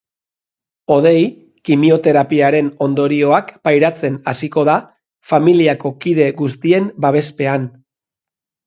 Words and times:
Hodei 0.93 1.19
kimioterapiaren 1.69 2.71
ondorioak 2.87 3.53
pairatzen 3.69 4.17
hasiko 4.33 4.67
da, 4.71 4.79
familiako 5.35 5.97
kide 6.07 6.31
guztien 6.43 6.91
babespean. 7.09 7.75